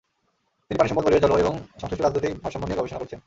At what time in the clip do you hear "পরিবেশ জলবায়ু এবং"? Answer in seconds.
1.05-1.55